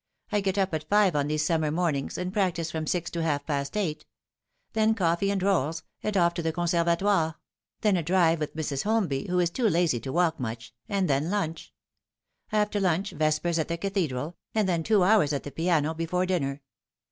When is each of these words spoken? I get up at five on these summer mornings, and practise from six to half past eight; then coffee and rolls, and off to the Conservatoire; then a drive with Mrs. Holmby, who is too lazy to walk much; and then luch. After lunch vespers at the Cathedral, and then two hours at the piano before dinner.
I 0.31 0.41
get 0.41 0.57
up 0.57 0.73
at 0.73 0.89
five 0.89 1.15
on 1.15 1.27
these 1.27 1.45
summer 1.45 1.69
mornings, 1.69 2.17
and 2.17 2.33
practise 2.33 2.71
from 2.71 2.87
six 2.87 3.11
to 3.11 3.21
half 3.21 3.45
past 3.45 3.77
eight; 3.77 4.07
then 4.73 4.95
coffee 4.95 5.29
and 5.29 5.43
rolls, 5.43 5.83
and 6.01 6.17
off 6.17 6.33
to 6.33 6.41
the 6.41 6.51
Conservatoire; 6.51 7.35
then 7.81 7.95
a 7.97 8.01
drive 8.01 8.39
with 8.39 8.55
Mrs. 8.55 8.81
Holmby, 8.81 9.27
who 9.29 9.37
is 9.37 9.51
too 9.51 9.69
lazy 9.69 9.99
to 9.99 10.11
walk 10.11 10.39
much; 10.39 10.73
and 10.89 11.07
then 11.07 11.25
luch. 11.25 11.69
After 12.51 12.79
lunch 12.79 13.11
vespers 13.11 13.59
at 13.59 13.67
the 13.67 13.77
Cathedral, 13.77 14.37
and 14.55 14.67
then 14.67 14.81
two 14.81 15.03
hours 15.03 15.33
at 15.33 15.43
the 15.43 15.51
piano 15.51 15.93
before 15.93 16.25
dinner. 16.25 16.61